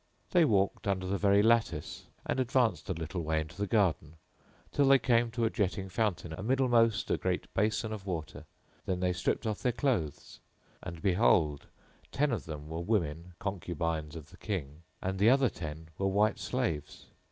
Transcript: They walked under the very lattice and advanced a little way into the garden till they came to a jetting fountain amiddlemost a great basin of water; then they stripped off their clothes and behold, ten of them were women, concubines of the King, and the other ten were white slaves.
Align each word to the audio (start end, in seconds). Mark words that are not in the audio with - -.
They 0.31 0.45
walked 0.45 0.87
under 0.87 1.05
the 1.05 1.19
very 1.19 1.43
lattice 1.43 2.07
and 2.25 2.39
advanced 2.39 2.89
a 2.89 2.93
little 2.93 3.21
way 3.21 3.39
into 3.39 3.55
the 3.55 3.67
garden 3.67 4.15
till 4.71 4.87
they 4.87 4.97
came 4.97 5.29
to 5.29 5.45
a 5.45 5.51
jetting 5.51 5.89
fountain 5.89 6.31
amiddlemost 6.31 7.11
a 7.11 7.19
great 7.19 7.53
basin 7.53 7.93
of 7.93 8.07
water; 8.07 8.45
then 8.87 8.99
they 8.99 9.13
stripped 9.13 9.45
off 9.45 9.61
their 9.61 9.71
clothes 9.71 10.39
and 10.81 11.03
behold, 11.03 11.67
ten 12.11 12.31
of 12.31 12.45
them 12.45 12.67
were 12.67 12.81
women, 12.81 13.33
concubines 13.37 14.15
of 14.15 14.31
the 14.31 14.37
King, 14.37 14.81
and 15.03 15.19
the 15.19 15.29
other 15.29 15.49
ten 15.49 15.89
were 15.99 16.07
white 16.07 16.39
slaves. 16.39 17.05